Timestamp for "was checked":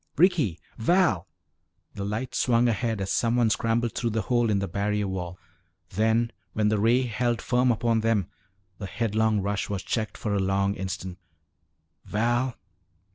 9.69-10.17